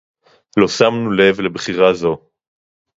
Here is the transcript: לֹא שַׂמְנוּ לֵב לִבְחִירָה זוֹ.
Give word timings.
לֹא 0.59 0.67
שַׂמְנוּ 0.67 1.11
לֵב 1.13 1.41
לִבְחִירָה 1.41 1.93
זוֹ. 1.93 2.31